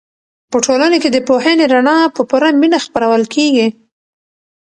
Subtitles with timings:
[0.51, 3.67] په ټولنه کې د پوهې رڼا په پوره مینه خپرول کېږي.